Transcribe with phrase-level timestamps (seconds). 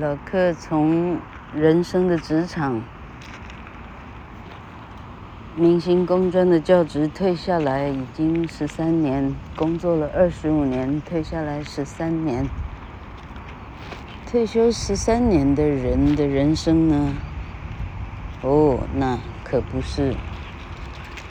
[0.00, 1.18] 老克从
[1.54, 2.80] 人生的职场，
[5.54, 12.48] 明星工专的教职退下来已经十三年，工作了二十五年，退下来十三年。
[14.26, 17.14] 退休十三年的人的人生呢？
[18.40, 20.14] 哦，那可不是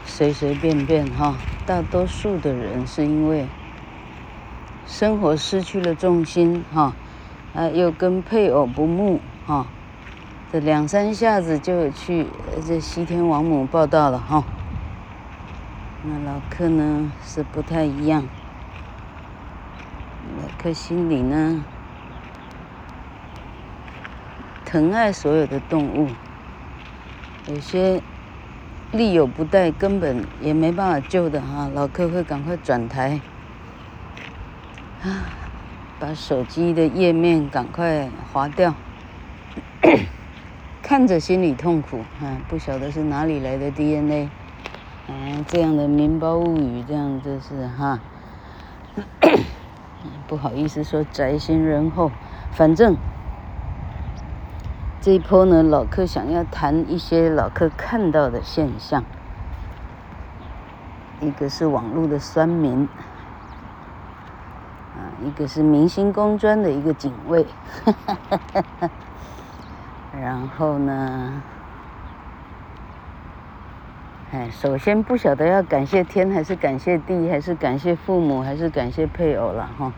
[0.05, 1.35] 随随便便哈。
[1.65, 3.47] 大多数的人是因为
[4.85, 6.93] 生活失去了重心哈，
[7.53, 9.67] 啊，又跟配偶不睦哈，
[10.51, 12.27] 这两三下子就去
[12.65, 14.43] 这西天王母报到了哈。
[16.03, 18.23] 那老客呢是不太一样，
[20.41, 21.63] 老客心里呢。
[24.63, 26.07] 疼爱所有的动物，
[27.47, 28.01] 有些
[28.93, 31.69] 力有不逮，根本也没办法救的哈。
[31.73, 33.19] 老客会赶快转台，
[35.03, 35.27] 啊，
[36.01, 38.73] 把手机的页面赶快划掉，
[40.81, 44.27] 看着心里痛苦啊，不晓得是哪里来的 DNA，
[45.07, 45.13] 啊，
[45.45, 47.99] 这样的民胞物语，这样就是哈，
[50.27, 52.11] 不好意思说宅心仁厚，
[52.51, 52.97] 反正。
[54.99, 59.03] 这一波呢，老客想要谈一些老客看到的现象。
[61.19, 62.87] 一个是网络的酸民，
[65.23, 67.45] 一个是明星工专的一个警卫，
[70.19, 71.41] 然后呢，
[74.31, 79.93] 哎，首先不晓得要感谢天还是感谢地，还是感谢父母，还是感谢配偶了哈。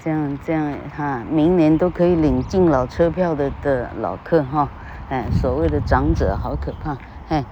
[0.00, 4.68] 这样这样哈，明年都可以领敬老车票的的老客哈，
[5.08, 6.96] 哎，所谓的长者好可怕，
[7.28, 7.44] 哎，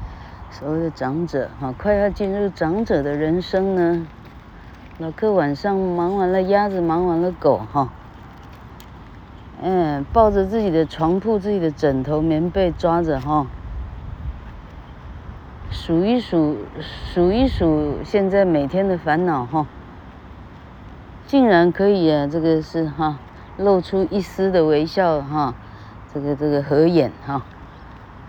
[0.51, 4.07] 所谓的长者哈，快要进入长者的人生呢。
[4.99, 7.91] 老克晚上忙完了鸭子，忙完了狗哈，
[9.61, 13.47] 嗯，抱着自己的床铺、自己的枕头、棉被抓着哈，
[15.71, 19.67] 数一数，数一数，现在每天的烦恼哈。
[21.27, 22.27] 竟然可以啊！
[22.27, 23.19] 这个是哈，
[23.59, 25.55] 露出一丝的微笑哈，
[26.15, 27.43] 这个这个合眼哈，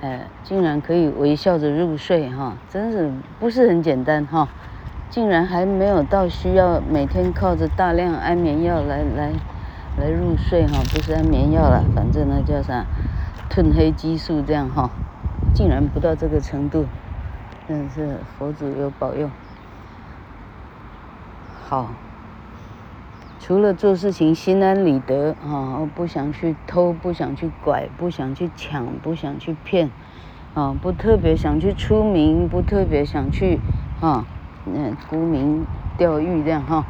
[0.01, 4.50] 哎，竟然可以微笑着入睡哈，真是不是很简单哈，
[5.09, 9.31] 竟然还没有到需要每天靠着大量安眠药来来
[9.97, 12.85] 来入睡哈，不是安眠药了，反正那叫啥
[13.50, 14.90] 褪黑激素这样哈，
[15.53, 16.85] 竟然不到这个程度，
[17.68, 19.29] 真是佛祖有保佑，
[21.63, 21.89] 好。
[23.39, 29.89] 除了做事情心安理得啊，不想去偷，不想去拐，不想去抢，不想去骗，
[30.53, 33.62] 啊，不特别想去出名，不特别想去
[34.01, 34.25] 啊，
[34.73, 35.66] 那沽名
[35.97, 36.85] 钓誉这样哈。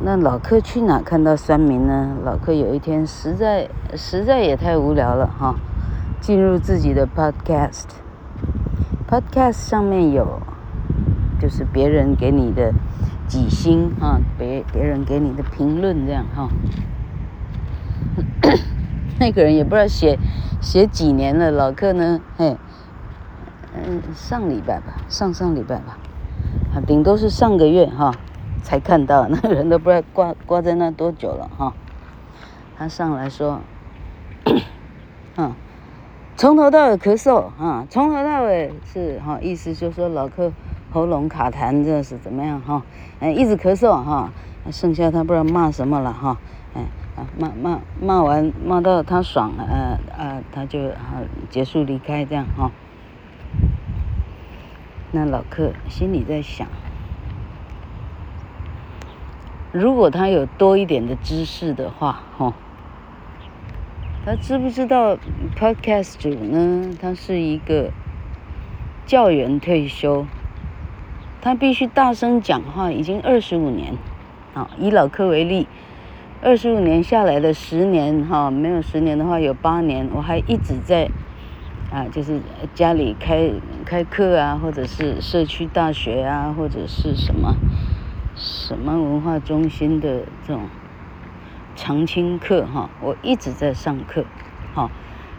[0.00, 2.16] 那老克去哪看到酸民呢？
[2.24, 5.56] 老克有一天实在实在也太无聊了哈，
[6.20, 7.84] 进入自己的 podcast。
[9.08, 10.40] Podcast 上面有，
[11.40, 12.72] 就是别人给你的
[13.26, 16.48] 几星哈，别别人给你的评论这样哈。
[19.18, 20.18] 那个人也不知道写
[20.60, 22.56] 写几年了，老克呢，嘿，
[23.74, 25.98] 嗯，上礼拜吧，上上礼拜吧，
[26.74, 28.14] 啊，顶多是上个月哈
[28.62, 31.72] 才看到，那个人都不知道挂挂在那多久了哈。
[32.76, 33.60] 他上来说，
[35.36, 35.52] 嗯。
[36.34, 40.50] 从头到尾咳嗽啊，从头到尾是哈，意思就是说老克
[40.90, 42.82] 喉咙卡痰，这是怎么样哈？
[43.20, 44.32] 哎，一直咳嗽哈，
[44.72, 46.38] 剩下他不知道骂什么了哈，
[46.74, 46.82] 哎
[47.16, 52.70] 啊骂骂骂完骂到他爽了，呃呃他就好结束离开这样哈。
[55.10, 56.66] 那老克心里在想，
[59.70, 62.54] 如果他有多一点的知识的话哈。
[64.24, 65.18] 他知不知道
[65.58, 66.96] Podcast 主呢？
[67.00, 67.90] 他是一个
[69.04, 70.26] 教员退休，
[71.40, 73.98] 他必须大声讲话，已经二十五年。
[74.54, 75.66] 啊，以老克为例，
[76.44, 81.08] 二十五年下来的十年，哈，没有十年的话有八年，我还一直在
[81.88, 82.40] 啊，就是
[82.74, 83.48] 家里开
[83.84, 87.54] 开课啊，或者是社区大学啊，或者是什么。
[88.34, 90.62] 什么文化中心的这种
[91.76, 94.24] 常青课哈，我一直在上课，
[94.74, 94.90] 哈。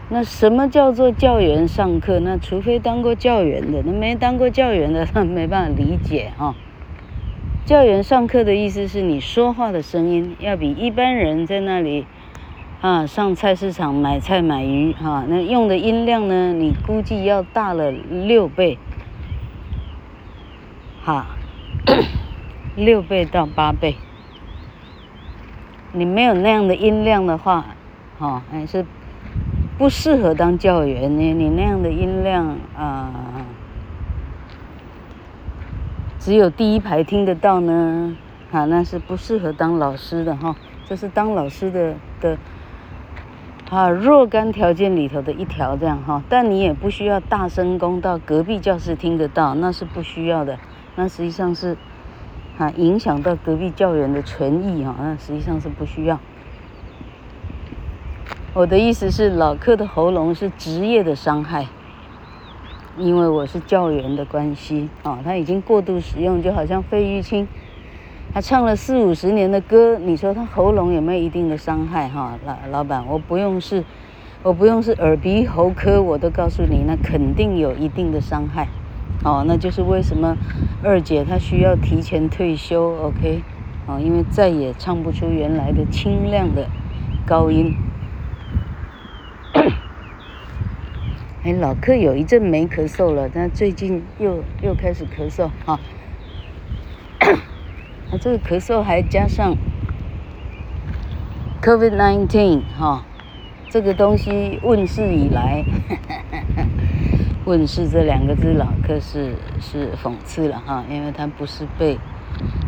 [0.08, 2.18] 那什么叫做教员上课？
[2.20, 6.54] 那除非当过教员的，那没当过教员的，他 没办法理解哈。
[7.64, 12.04] 教员上课的意思是你说话的声音要比一般人在那里
[12.82, 18.76] 啊上菜市场买菜买鱼哈，那用的音量呢，你估计要大了六倍，
[21.02, 21.24] 哈，
[22.76, 23.96] 六倍到八倍。
[25.92, 27.64] 你没有那样的音量的话，
[28.18, 28.84] 哈，还是。
[29.76, 33.33] 不适合当教员呢，你那样的音量啊、
[36.24, 38.16] 只有第一排听得到呢，
[38.50, 40.56] 啊，那是不适合当老师的哈，
[40.86, 42.38] 这是当老师的的
[43.68, 50.58] 啊若干条件里头的一条这样哈，但你也不需要大声公到隔壁教室听得到，那是不需要的，
[50.96, 51.76] 那实际上是
[52.56, 56.18] 啊影响到隔壁教员的权益哈，那实际上是不需要。
[58.54, 61.66] 我的意思是，老客的喉咙是职业的伤害，
[62.96, 67.48] 因为我是教员的关系啊，他已经过度使用，就好像费玉清，
[68.32, 72.08] 他唱了四五十年的歌，你说他喉咙有没有一定的伤害？
[72.08, 73.84] 哈，老老板，我不用是，
[74.44, 78.68] 我不用是耳鼻喉科，我都告诉你，那肯定有一定的伤害。
[79.24, 80.36] 哦，那就是为什么
[80.82, 83.42] 二姐她需要提前退休，OK？
[83.86, 86.66] 哦，因为再也唱不出原来的清亮的
[87.26, 87.74] 高音。
[91.44, 95.78] 哎，老克有一阵没咳嗽了，但最近又又开始咳嗽哈。
[98.10, 99.54] 他 这个咳嗽还加上
[101.60, 103.04] COVID-19 哈，
[103.68, 105.62] 这个东西问世以来，
[107.44, 111.98] 问世这两个字，老克是是讽刺了哈，因为它不是被，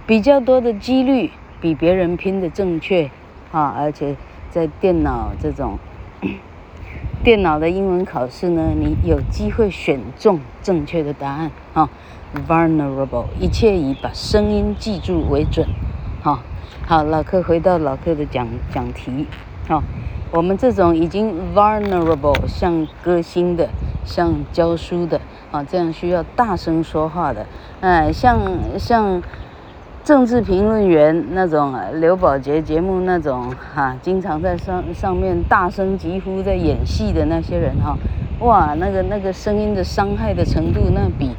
[0.08, 1.30] 比较多的几率
[1.62, 3.10] 比别人拼的正确
[3.52, 3.76] 啊！
[3.78, 4.16] 而且
[4.50, 5.78] 在电脑这种
[7.24, 11.90] 电脑的英文考试呢，你有机会选中正确的答案啊。
[12.48, 15.68] Vulnerable，一切以把声音记住为准，
[16.22, 16.44] 哈。
[16.88, 19.26] 好，老克回到老克的讲讲题。
[19.68, 19.82] 好，
[20.30, 23.68] 我们这种已经 vulnerable，像歌星的，
[24.06, 25.20] 像教书的，
[25.52, 27.44] 啊，这样需要大声说话的，
[27.82, 28.40] 哎，像
[28.78, 29.20] 像
[30.04, 37.98] 政治评论员那种，刘宝杰节目那种，哈，经常在上上面大声疾呼，在演戏的那些人，哈，
[38.42, 41.32] 哇，那个那个声音的伤害的程度，那比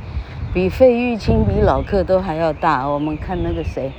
[0.53, 2.85] 比费玉清比老克都还要大。
[2.85, 3.93] 我们看那个谁。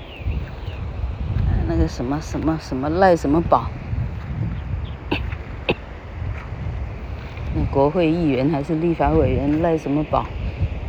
[1.69, 3.65] 那个什么什么什么赖什么宝，
[7.53, 10.25] 那国会议员还是立法委员赖什么宝，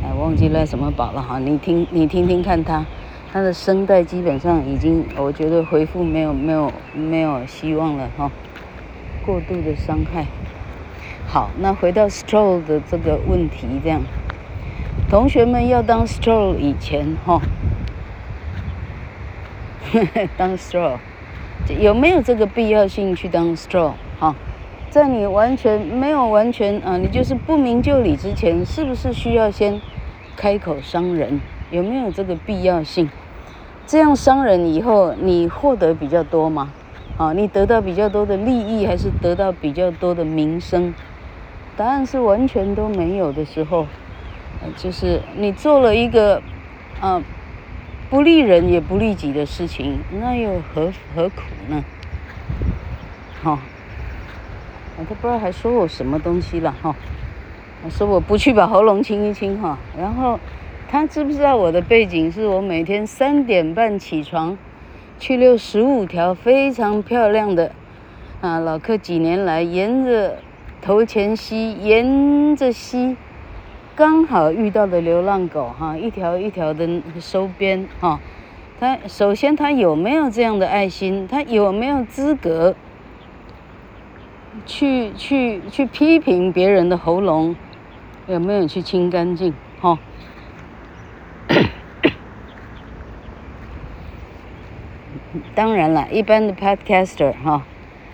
[0.01, 1.37] 哎，忘记赖什么宝了哈。
[1.37, 2.85] 你听你听听看他，
[3.33, 8.31] 他的声带基本上已经，我觉得恢复没有没有没有希望了哈。
[9.25, 10.25] 过度的伤害。
[11.27, 14.01] 好，那回到 Stroll 的这个问题，这样，
[15.09, 17.41] 同学们要当 Stroll 以前哈。
[20.37, 20.97] 当 straw，
[21.79, 23.93] 有没有这个必要性去当 straw？
[24.19, 24.35] 哈，
[24.89, 29.81] 在你完全没有完全啊，你就是不明就里之前，是不是需要先
[30.35, 31.41] 开口伤人？
[31.71, 33.09] 有没有这个必要性？
[33.87, 36.71] 这样伤人以后，你获得比较多吗？
[37.17, 40.93] 啊，你得到比较多的利益，还是得到比较多的名声？
[41.75, 43.87] 答案是完全都没有的时候，
[44.77, 46.41] 就是你做了一个，
[47.01, 47.21] 啊。
[48.09, 51.83] 不利人也不利己的事情，那又何何苦呢？
[53.43, 53.59] 哈、哦，
[54.97, 56.95] 我都不知道还说我什么东西了哈。
[57.85, 60.39] 我说我不去把喉咙清一清哈，然后
[60.89, 64.57] 他知不知道我的背景是我每天三点半起床，
[65.19, 67.71] 去遛十五条非常漂亮的
[68.41, 70.39] 啊，老客几年来沿着
[70.81, 73.15] 头前溪，沿着溪。
[73.99, 78.17] 刚好遇到的流浪狗哈，一条一条的收编哈，
[78.79, 81.27] 他首先他有没有这样的爱心？
[81.27, 82.73] 他有没有资格
[84.65, 87.57] 去去去批评别人的喉咙？
[88.27, 89.53] 有没有去清干净？
[89.81, 89.99] 哈、
[95.53, 97.63] 当然了，一般的 podcaster 哈、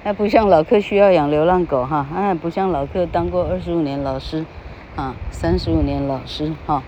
[0.03, 4.43] 他不像老客需要养流浪狗哈，他不像老客当过二十五年老师，
[4.95, 6.81] 啊，三十五年老师哈、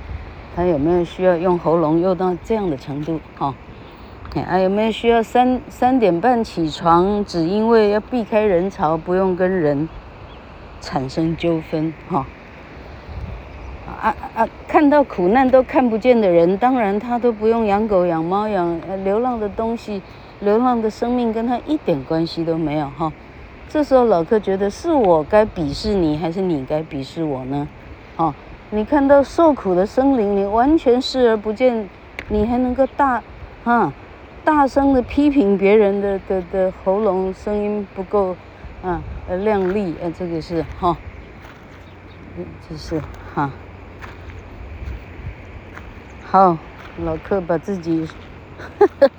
[0.56, 3.54] 他有没有需要用喉咙用到这样的程度哈？
[4.34, 9.90] 还、哦啊、有没有需要三三点半起床，只因为要避开人潮，不用跟人
[10.80, 12.26] 产生纠纷哈？
[14.02, 20.02] 啊啊，啊看到苦难都看不见的人，当然他都不用养狗、养猫、养流浪的东西。
[20.40, 23.12] 流浪的生命跟他一点关系都没有哈，
[23.68, 27.68] 这时候老克觉得是我该鄙视你，还是你该鄙视我呢？
[28.18, 28.34] 哦，
[28.72, 31.88] 你看到受苦的生灵，你完全视而不见，
[32.28, 33.24] 你还能够大，
[33.64, 33.94] 哈，
[34.44, 38.36] 大声的批评别人的的的喉咙声音不够，
[38.84, 40.98] 啊，呃亮丽，呃这个是哈，
[42.68, 43.02] 这是
[43.34, 43.52] 哈，
[46.26, 46.58] 好，
[47.04, 48.08] 老克把自己。
[48.80, 49.10] 呵呵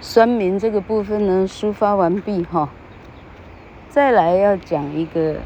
[0.00, 2.70] 酸民这个部分呢，抒发完毕哈。
[3.90, 5.36] 再来要讲一个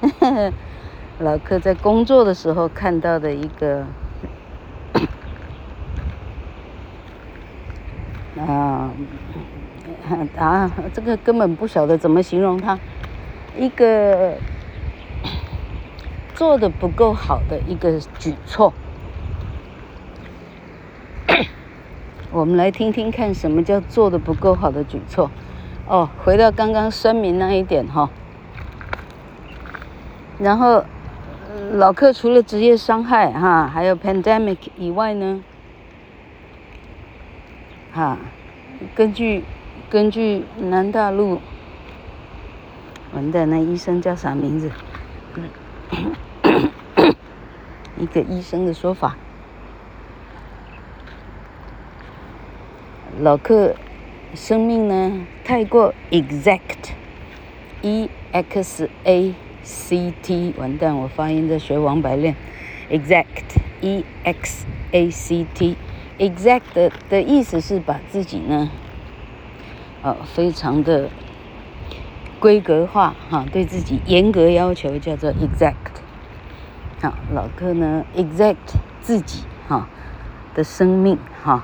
[0.00, 0.52] 呵呵
[1.20, 3.84] 老克在工作的时候看到的一个
[8.38, 8.92] 啊
[10.36, 12.78] 啊，这个根本不晓得怎么形容他，
[13.56, 14.36] 一个
[16.34, 18.72] 做的不够好的一个举措。
[22.30, 25.32] 我们来听听看，什么叫做的不够好的举措？
[25.88, 28.08] 哦，回到刚刚声明那一点哈。
[30.38, 30.84] 然后，
[31.72, 35.42] 老克除了职业伤害哈，还有 pandemic 以外呢，
[37.92, 38.18] 哈，
[38.94, 39.44] 根据
[39.90, 41.40] 根据南大陆，
[43.12, 44.70] 完蛋，那医生叫啥名字？
[47.98, 49.16] 一个医生的说法。
[53.20, 53.74] 老克
[54.34, 59.34] 生命呢太过 exact，e x a
[59.68, 62.34] c t，完蛋，我发音在学王白练
[62.88, 68.70] ，exact，e x a c t，exact 的意思是把自己呢，
[70.00, 71.10] 呃，非常的
[72.40, 76.00] 规格化哈，对自己严格要求，叫做 exact。
[77.02, 78.56] 好，老哥呢 exact
[79.02, 79.86] 自己哈
[80.54, 81.62] 的生命哈。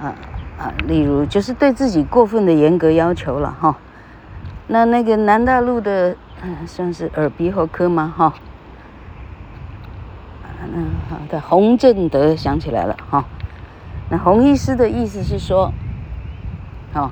[0.00, 0.12] 啊
[0.58, 3.78] 啊，例如就是对自己过分的严格要求了哈。
[4.68, 6.16] 那那个南大陆的，
[6.66, 8.12] 算是耳鼻喉科吗？
[8.16, 8.34] 哈。
[10.74, 13.24] 嗯，好的，洪振德想起来了哈。
[14.10, 15.72] 那洪医师的意思是说，
[16.92, 17.10] 好，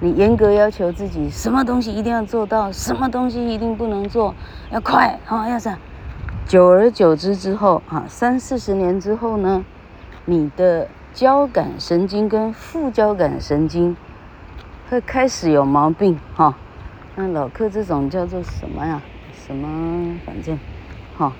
[0.00, 4.34] 你严格要求自己，什么东西一定要做到，什么东西一定不能做，
[4.70, 5.78] 要快，哈，要啥？
[6.46, 9.64] 久而久之之后，啊，三四十年之后呢，
[10.24, 10.88] 你的。
[11.14, 13.96] 交感神经跟副交感神经
[14.90, 16.56] 会开始有毛病哈，
[17.16, 19.00] 那老客这种叫做什么呀？
[19.46, 20.58] 什么反正，
[21.16, 21.32] 哈，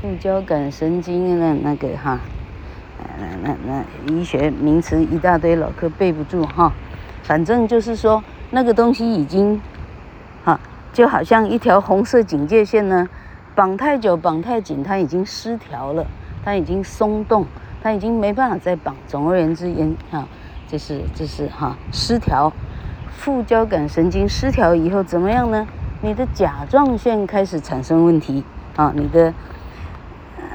[0.00, 2.20] 副交感神经的那个哈，
[3.18, 6.72] 那那那医学名词一大堆，老客背不住哈。
[7.22, 9.60] 反正就是说那个东西已经，
[10.44, 10.60] 哈，
[10.92, 13.08] 就好像一条红色警戒线呢，
[13.54, 16.06] 绑太久绑太紧，它已经失调了，
[16.44, 17.46] 它已经松动。
[17.82, 18.96] 它已经没办法再绑。
[19.06, 20.26] 总而言之，言哈，
[20.68, 22.52] 这是这是哈失调，
[23.16, 25.66] 副交感神经失调以后怎么样呢？
[26.02, 28.44] 你的甲状腺开始产生问题
[28.76, 29.32] 啊，你的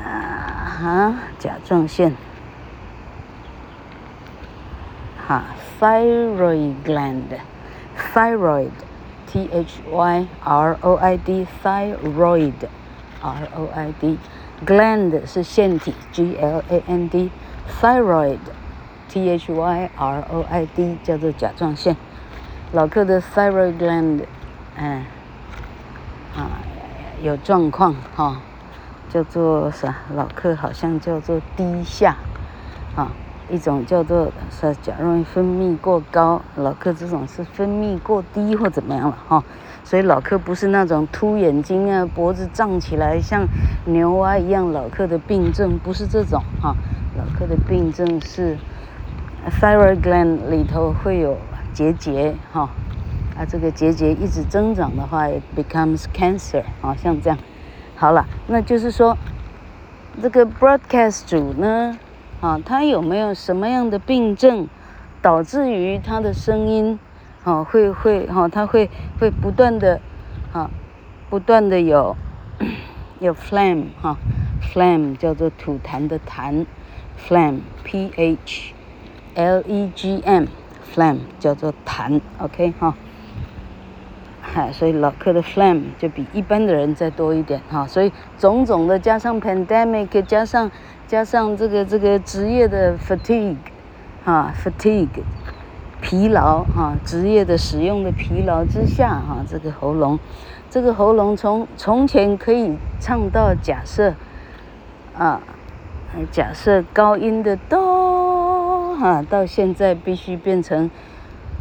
[0.04, 2.16] 啊甲状腺，
[5.28, 5.44] 哈
[5.80, 14.20] ，thyroid gland，thyroid，t h y r o i d，thyroid，r o i d。
[14.64, 21.98] Gland 是腺体，G L A N D，thyroid，T H Y R O I D 叫做甲状腺。
[22.74, 24.22] 老克的 thyroid gland，
[24.78, 25.04] 嗯，
[26.34, 26.48] 啊，
[27.22, 28.38] 有状况哈，
[29.10, 29.94] 叫做啥？
[30.16, 32.16] 老克好像叫做低下，
[32.96, 33.12] 啊，
[33.50, 39.44] 一种叫做是甲状腺分泌过高，老克这种是分泌过低或怎么样了哈。
[39.84, 43.46] 所以老克不是那种凸眼睛啊，脖子胀起来像
[43.84, 44.72] 牛蛙一样。
[44.72, 46.74] 老克的病症不是这种哈，
[47.18, 48.58] 老克的病症是
[49.60, 51.36] thyroid gland 里头会有
[51.74, 52.70] 结节哈，
[53.38, 57.38] 啊这个结节一直增长的话，it becomes cancer 啊，像这样。
[57.96, 59.18] 好了，那就是说
[60.22, 61.98] 这个 broadcast 主呢，
[62.42, 64.68] 啊，他有没有什么样的病症，
[65.22, 67.00] 导致于他的声音，
[67.44, 70.02] 啊，会会哈，他会会不断的，
[70.52, 70.70] 啊，
[71.30, 72.16] 不断的有
[73.20, 74.18] 有 flame 哈
[74.62, 76.66] flame 叫做吐痰的痰
[77.28, 78.74] ，phlegm，p h
[79.36, 80.22] l e g
[80.82, 82.96] Flame 叫做痰，OK 哈。
[84.42, 90.70] 嗨，所以老克的 Flame 就比一般的人再多一点哈，所以种种的加上 pandemic，加上
[91.08, 93.56] 加上这个这个职业的 fatigue，
[94.26, 95.08] 哈 fatigue，
[96.02, 100.20] 疲劳哈，职业的使用的疲劳之下哈，这个喉咙，
[100.70, 104.14] 这个喉咙从从前可以唱到假设
[105.18, 105.40] 啊，
[106.30, 108.21] 假设高音的哆
[109.02, 110.90] 哈，到现在必须变成。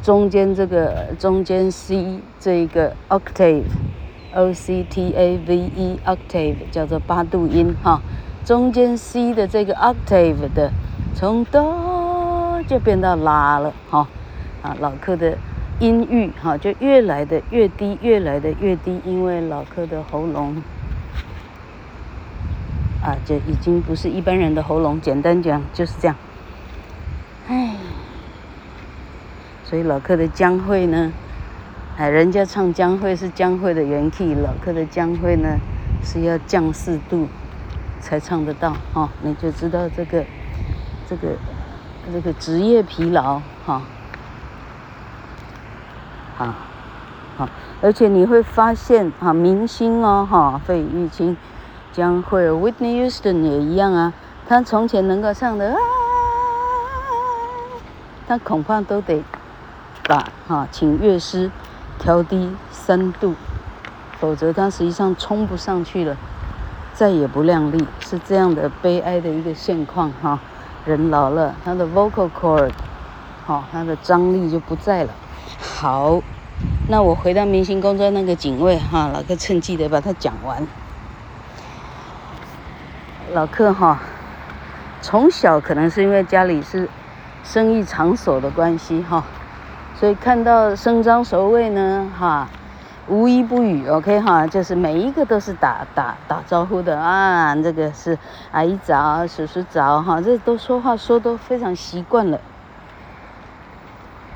[0.03, 8.01] 中间这个中间 C 这个 octave，O C T A V E octave 叫做八度音哈，
[8.43, 10.73] 中间 C 的这个 octave 的
[11.15, 14.09] 从哆就变到拉了哈，
[14.63, 15.37] 啊老克的
[15.81, 20.63] 音域哈就越来的越低，越来的越低，因为老克的喉咙
[23.05, 26.17] 啊就已经不是一般人的喉咙，简单讲就是这样，
[27.49, 27.77] 唉。
[29.71, 31.13] 所以老克的江蕙呢，
[31.97, 35.59] 哎，人家唱江蕙是江蕙的原 key，老克的江蕙呢
[36.03, 37.29] 是要降四度
[38.01, 40.25] 才唱得到哈、哦，你就知道这个
[41.09, 41.29] 这个
[42.13, 43.81] 这个职业疲劳哈，
[46.37, 46.57] 啊，
[47.37, 47.49] 好，
[47.81, 51.37] 而且你会发现啊，明星哦哈，费玉清、
[51.93, 54.13] 江蕙、Whitney Houston 也一样啊，
[54.49, 55.79] 他从前能够唱的啊，
[58.27, 59.23] 他恐怕都得。
[60.11, 61.49] 把哈，请乐师
[62.01, 63.37] 调低三度，
[64.19, 66.17] 否则他实际上冲不上去了，
[66.93, 70.41] 再也不亮丽，是这样的悲哀的一个现况哈。
[70.85, 72.73] 人老了，他的 vocal cord，
[73.47, 75.13] 好，他的张力就不在了。
[75.61, 76.21] 好，
[76.89, 80.67] 那我回到明星工作那个警卫哈，老克趁机的把它讲完。
[83.33, 84.01] 老克哈，
[85.01, 86.89] 从小可能是因为家里是
[87.45, 89.23] 生意场所的关系哈。
[90.01, 92.49] 所以看到伸张守卫呢，哈，
[93.07, 98.17] 无一不语，OK 哈，就是每一个都是打打打招呼的啊，这个是
[98.51, 102.41] 阿姨早，叔叔早，哈，这都说话说都非常习惯了。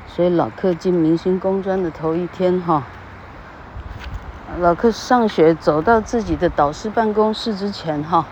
[0.07, 2.83] 所以老克进明星工专的头一天，哈，
[4.59, 8.23] 老克上学走到自己的导师办公室之前，哈，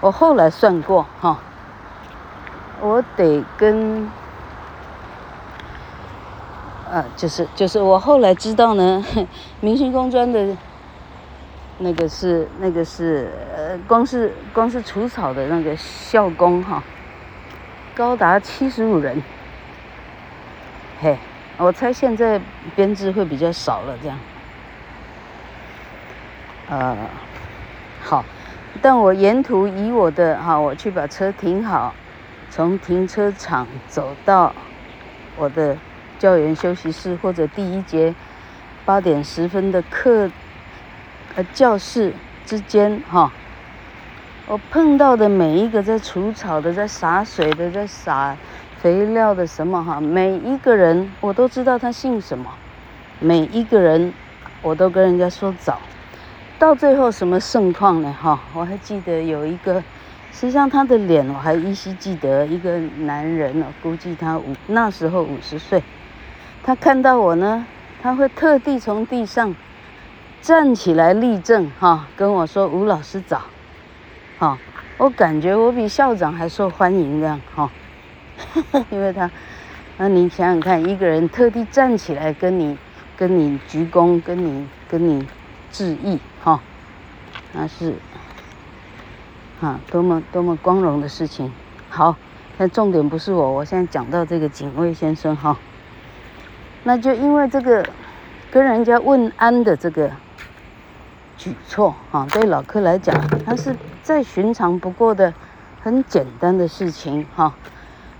[0.00, 1.36] 我后来算过，哈，
[2.80, 4.08] 我得跟。
[6.92, 9.02] 呃，就是就是我后来知道呢，
[9.60, 10.54] 明星工专的，
[11.78, 16.82] 那个是那个是呃，光是光是除草的那个校工哈，
[17.94, 19.22] 高达七十五人。
[21.00, 21.16] 嘿，
[21.56, 22.38] 我猜现在
[22.76, 24.18] 编制会比较少了这样。
[26.68, 26.94] 呃，
[28.02, 28.22] 好，
[28.82, 31.94] 但我沿途以我的哈，我去把车停好，
[32.50, 34.54] 从停车场走到
[35.38, 35.78] 我的。
[36.22, 38.14] 教员休息室或者第一节
[38.84, 40.30] 八点十分的课，
[41.34, 42.12] 呃，教室
[42.46, 43.32] 之间哈，
[44.46, 48.36] 我碰到的每一个在除草的、在洒水的、在洒
[48.80, 52.48] 肥料的什么哈，每一个人我都知道他姓什么，
[53.18, 54.12] 每一个人
[54.62, 55.80] 我都跟人家说早，
[56.56, 58.38] 到最后什么盛况呢哈？
[58.54, 59.82] 我还记得有一个，
[60.30, 65.82] 实际上他的脸我还依稀记得，一个男人呢，估计他五那时候五十岁。
[66.64, 67.66] 他看到我呢，
[68.00, 69.54] 他会特地从地上
[70.40, 73.42] 站起来立正，哈，跟我说：“吴老师早。”
[74.38, 74.56] 哈，
[74.96, 77.68] 我感觉我比校长还受欢迎这样，哈，
[78.90, 79.28] 因为他，
[79.98, 82.78] 那你想想看，一个人特地站起来跟你、
[83.16, 85.26] 跟你鞠躬、跟你、跟你
[85.72, 86.60] 致意，哈，
[87.52, 87.94] 那是，
[89.60, 91.52] 啊，多么多么光荣的事情。
[91.88, 92.16] 好，
[92.56, 95.58] 但重点不是我，我现在讲到这个警卫先生，哈。
[96.84, 97.84] 那就因为这个
[98.50, 100.10] 跟人家问安的这个
[101.36, 103.14] 举措啊，对老客来讲，
[103.44, 105.32] 他是再寻常不过的
[105.80, 107.54] 很简单的事情哈。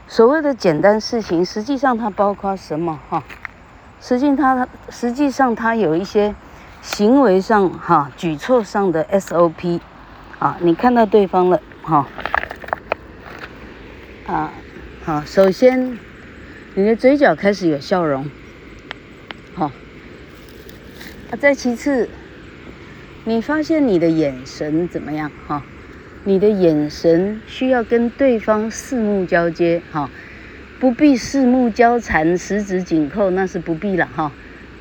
[0.07, 3.23] 所谓的简单事情，实际上它包括什么哈？
[4.01, 6.35] 实际它实际上它有一些
[6.83, 9.81] 行为上哈举措上的 SOP
[10.39, 10.57] 啊。
[10.61, 12.07] 你看到对方了哈？
[14.27, 14.53] 啊
[15.05, 15.99] 好，首先
[16.75, 18.29] 你的嘴角开始有笑容。
[19.55, 19.71] 好，
[21.31, 22.09] 啊，再其次，
[23.25, 25.31] 你发现你的眼神怎么样？
[25.47, 25.63] 哈，
[26.25, 30.09] 你的眼神需要跟对方四目交接，哈，
[30.81, 34.33] 不必四目交缠、十指紧扣，那是不必了，哈。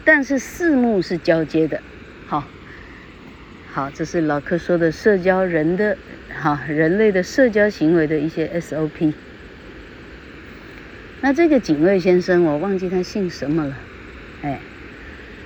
[0.05, 1.81] 但是四目是交接的，
[2.25, 2.43] 好，
[3.71, 5.97] 好，这是老柯说的社交人的，
[6.33, 9.13] 哈，人类的社交行为的一些 SOP。
[11.19, 13.77] 那这个警卫先生，我忘记他姓什么了，
[14.41, 14.59] 哎，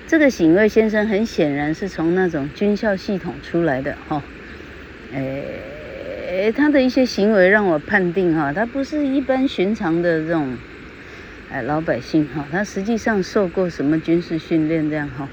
[0.07, 4.21] 这个警卫先生很显然是从那种军校系统出来的，哈，
[5.13, 5.43] 哎。
[6.53, 10.57] 他的一些行为让我判定哈，他不是一般寻常的这种，
[11.49, 15.29] 哎，老百姓哈，他实际上受过什么军事训练这样哈。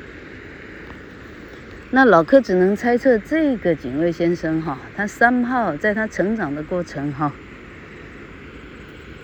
[1.91, 7.35] 那老柯只能猜测这个警卫先生哈，他三号在他成长的过程哈，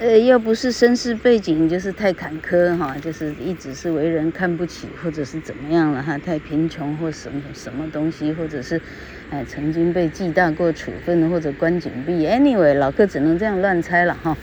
[0.01, 8.81] 呃，要不是身世背景就是太坎坷哈，就是一直是为人看不起，或者是怎么样了哈，太贫穷或什么什么东西，或者是。
[9.31, 14.35] 哎，曾经被记大过处分或者关禁闭，anyway，老柯只能这样乱猜了哈。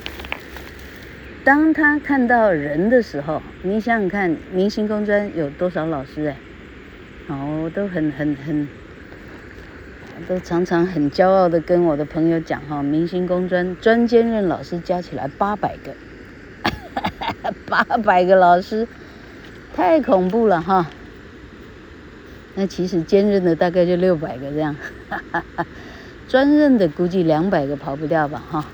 [1.44, 6.38] 当他看到人的时候，你想想看，明星工专有多少老师哎？
[7.30, 8.68] 哦，我都很很很，
[10.28, 15.94] 都常常很骄傲的跟我的朋友讲哈，明星工专专兼任老师加起来八百个，
[17.68, 18.88] 八百个老师，
[19.76, 20.88] 太恐怖了哈。
[22.56, 24.76] 那其实兼任的大概就六百个这样，
[25.10, 25.66] 哈哈哈，
[26.28, 28.66] 专任的估计两百个跑不掉吧哈。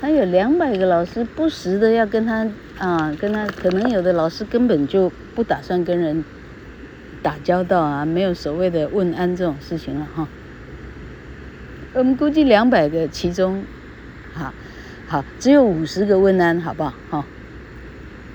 [0.00, 2.46] 还有两百个老师不时的要跟他
[2.78, 6.24] 啊，跟他可能有的老师根本就不打算跟人
[7.24, 10.28] 打交道啊，没有所谓的问安这种事情了哈。
[11.94, 13.64] 我们估计两百个其中，
[14.34, 14.52] 好，
[15.08, 17.24] 好只有五十个问安，好不好哈？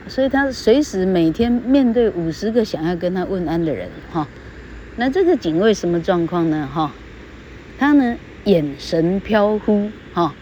[0.08, 4.28] 所以他随时每天面对五十个想要跟他问安的人，哈，
[4.95, 6.67] 那这个警卫什么状况呢？
[6.73, 6.91] 哈，
[7.78, 10.34] 他呢眼神飘忽，哈，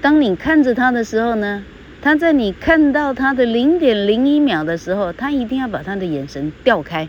[0.00, 1.62] 当你看着他的时候呢，
[2.02, 7.08] 他在你看到他的零点零一秒的时候，他一定要把他的眼神调开，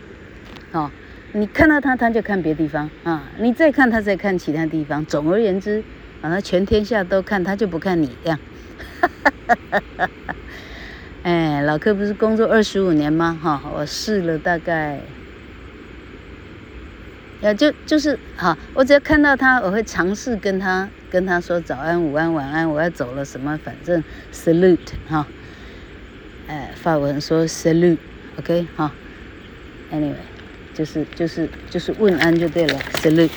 [0.76, 0.90] 哦，
[1.32, 5.82] 你看到他他就看别地方啊，你再看他再看其他地方，总而言之，
[6.20, 8.38] 啊，他全天下都看，他就不看你这样。
[9.00, 9.10] 哈
[9.70, 10.10] 哈哈。
[11.22, 13.38] 哎，老柯不是工作二十五年吗？
[13.42, 15.00] 哈，我试了大概，
[17.40, 25.26] 呀，就就是哈，我只要看到他，我会尝试跟他跟他说早安、午安、晚安，我要走了什么，反正 salute 哈，
[26.46, 28.92] 哎，法文说 salute，OK 哈
[29.92, 30.14] ，anyway，
[30.76, 33.28] 就是就是就是问安就对了生日。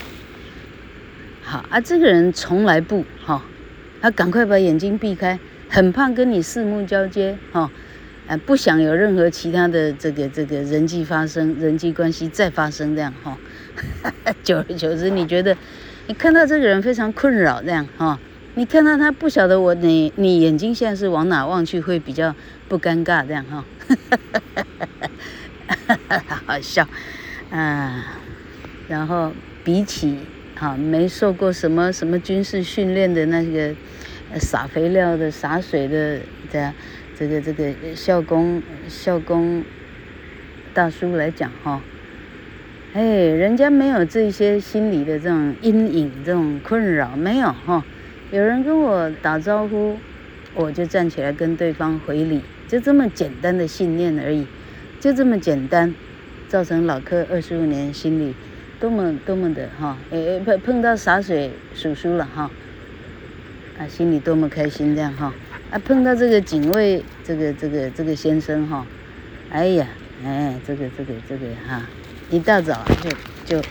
[1.42, 3.42] 好啊，这个人从来不哈，
[4.02, 5.40] 他赶快把眼睛避开。
[5.72, 7.70] 很怕跟你四目交接，哈，
[8.28, 13.38] 啊，不想有任何其他的这个这个人际发生、人际关系再发生这样，哈，
[14.42, 15.56] 久而久之，你觉得
[16.08, 18.20] 你看到这个人非常困扰这样，哈，
[18.56, 22.36] 你看到他不晓得我你你眼睛现在是往哪望去会比较
[22.68, 23.64] 不尴尬这样，哈，
[26.48, 26.88] 好笑，
[27.52, 28.18] 啊，
[28.88, 29.32] 然后
[29.64, 30.20] 比起
[30.56, 33.76] 哈没受过什么什么军事训练的那个。
[34.38, 36.20] 撒肥料的、洒水的，
[36.52, 36.72] 的，
[37.18, 39.64] 这个这个校工校工
[40.72, 41.82] 大叔来讲哈，
[42.94, 47.84] 哎，人家没有这些心理的这种阴影、这种困扰，没有哈。
[48.30, 49.98] 有人跟我打招呼，
[50.54, 54.46] 我就站起来跟对方回礼，就这么简单的信念而已，
[55.00, 55.96] 就这么简单，
[56.50, 58.36] 造成老柯二十五年心里
[58.82, 62.52] 多么多么的哈，哎碰碰到洒水叔叔了哈。
[63.78, 65.34] 啊，心里多么开心这样哈！
[65.72, 68.86] 啊，碰到这个警卫，这个这个这个先生哈，
[69.50, 69.88] 哎呀，
[70.22, 71.82] 哎，这个这个这个哈，
[72.30, 72.84] 一大早
[73.46, 73.68] 就就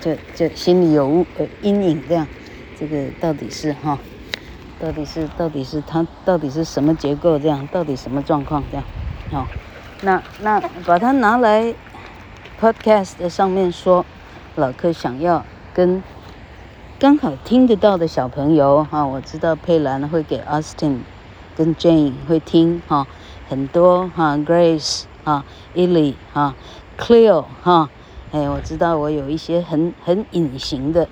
[0.00, 2.26] 就就心里有呃阴影这样，
[2.80, 3.98] 这个到底是哈，
[4.80, 8.84] 到底是到底是他到底是什么结构这样，到底什么状况这样，
[9.30, 9.46] 好，
[10.00, 11.74] 那那把它拿来
[12.60, 14.04] podcast 的上面说，
[14.56, 16.02] 老柯想要跟。
[17.00, 20.98] 刚好听得到的小朋友哈，我知道佩兰会给 Austin
[21.56, 23.06] 跟 Jane 会听哈，
[23.48, 25.44] 很多哈 Grace 啊
[25.76, 26.56] ，Eli 啊
[26.98, 27.88] ，Cleo 哈，
[28.32, 31.08] 哎，我知道我有一些很很隐形的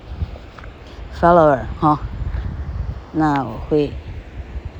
[1.17, 2.01] follower 哈，
[3.13, 3.93] 那我会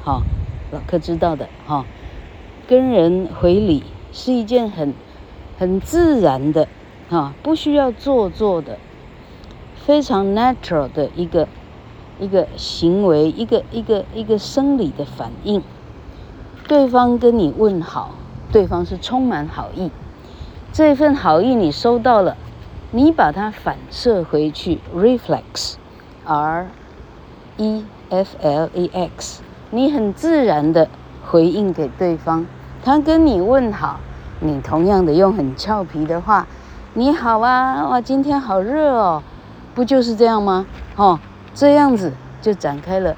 [0.04, 0.24] 好
[0.72, 1.86] 老柯知道的哈，
[2.68, 4.94] 跟人回礼是一件很
[5.58, 6.68] 很自然的
[7.10, 8.78] 哈，不需要做作的。
[9.86, 11.48] 非常 natural 的一个
[12.20, 15.64] 一个行为，一个一个一个生理的反应。
[16.68, 18.12] 对方跟你问好，
[18.52, 19.90] 对方是充满好意，
[20.74, 22.36] 这份好意你收到了，
[22.92, 26.68] 你把它反射回去，reflex，r
[27.56, 29.42] e f l e x，
[29.72, 30.90] 你很自然的
[31.26, 32.46] 回应给对方，
[32.84, 34.02] 他跟你问好，
[34.40, 36.46] 你同样的用很俏皮的话，
[36.94, 39.24] 你好啊，哇，今天好热哦，
[39.74, 40.66] 不就是这样吗？
[40.96, 41.20] 哦，
[41.56, 43.16] 这样子就展开了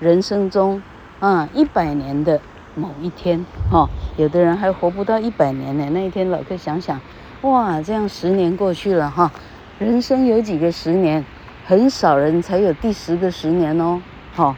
[0.00, 0.82] 人生中
[1.18, 2.40] 啊一百年的
[2.74, 5.88] 某一天，哈、哦，有的人还活不到一百年呢。
[5.92, 7.00] 那一天老客想想，
[7.42, 9.30] 哇，这样十年过去了哈、哦，
[9.78, 11.24] 人生有几个十年？
[11.66, 14.02] 很少人才有第十个十年哦，
[14.34, 14.56] 好，好，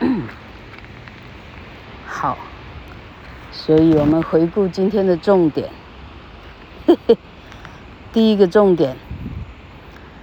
[3.68, 5.68] 所以我们回顾今天的重点，
[6.86, 7.18] 嘿嘿，
[8.14, 8.96] 第一个重点，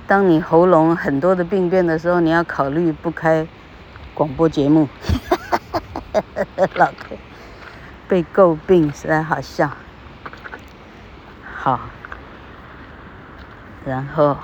[0.08, 3.48] 当你喉咙很多的病变的时候，你要考虑不开
[4.16, 4.90] 广播节目，
[6.74, 7.16] 老哥
[8.08, 9.70] 被诟病实在好笑，
[11.44, 11.80] 好，
[13.86, 14.36] 然后。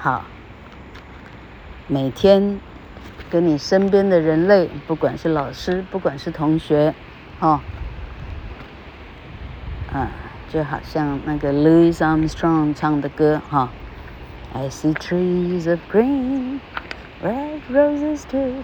[0.00, 0.24] 好，
[1.86, 2.58] 每天
[3.30, 6.92] 跟你身边的人类，不管是老师，不管是同学，
[7.42, 7.60] 哦，
[9.86, 10.12] 啊，
[10.46, 13.74] 就好像那个 Louis Armstrong 唱的歌，哈、
[14.52, 16.60] ，I see trees of green,
[17.20, 18.62] red roses too,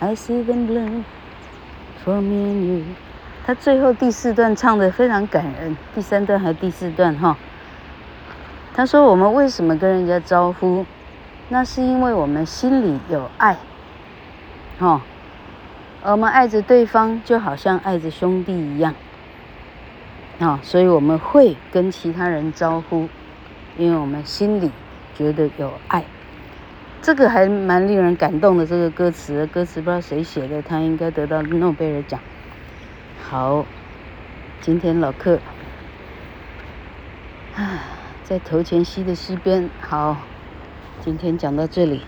[0.00, 1.04] I see them bloom
[2.04, 2.96] for me and you。
[3.44, 7.38] 他最后第四段唱的非常感人，第三段还第四段，哈、
[8.72, 10.84] 他说：“我们为什么跟人家招呼？
[11.46, 13.56] 那是因为我们心里有爱，
[14.78, 15.00] 哦，
[16.02, 18.94] 我们爱着对方，就好像爱着兄弟一样，
[20.38, 23.08] 哦，所以我们会跟其他人招呼，
[23.76, 24.70] 因为我们心里
[25.14, 26.04] 觉得有爱。
[27.02, 28.66] 这个还蛮令人感动的。
[28.66, 32.20] 这个歌词，歌词不知道谁写的，他应该得到诺贝尔奖。
[33.22, 33.64] 好，
[34.60, 35.38] 今天老客
[37.56, 37.84] 啊。”
[38.24, 40.16] 在头前溪的溪边，好，
[41.04, 42.04] 今天讲到这里。